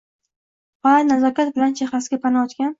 [0.87, 2.69] gʼoyat nazokat bilan chehrasiga pana etgan